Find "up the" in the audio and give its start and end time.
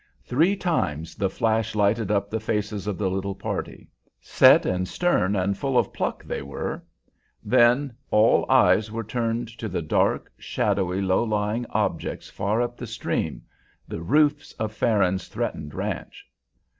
2.09-2.39, 12.63-12.87